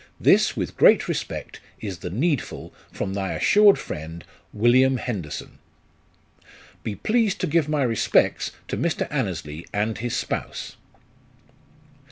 [0.19, 4.99] This, with great respect, is the needful, from thy assured Friend, ""WILLIAM"
[6.83, 9.07] Be pleased to give my respects to Mr.
[9.11, 10.75] Annesley and his spouse."